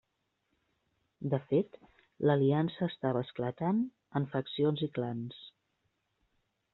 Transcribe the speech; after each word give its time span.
De 1.33 1.39
fet 1.49 1.77
l'Aliança 2.29 2.81
estava 2.87 3.23
esclatant 3.27 3.83
en 4.21 4.27
faccions 4.35 4.83
i 4.89 4.93
clans. 4.97 5.37